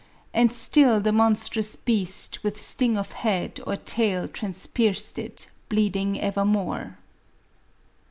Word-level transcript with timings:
And 0.33 0.51
still 0.51 0.99
the 0.99 1.11
monstrous 1.11 1.75
beast 1.75 2.43
with 2.43 2.59
sting 2.59 2.97
of 2.97 3.11
head 3.11 3.59
Or 3.67 3.75
tail 3.75 4.27
transpierced 4.27 5.19
it, 5.19 5.45
bleeding 5.69 6.19
evermore." 6.19 6.97